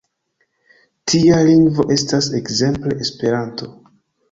Tia 1.11 1.41
lingvo 1.51 1.87
estas 1.97 2.31
ekzemple 2.41 2.99
Esperanto. 3.07 3.73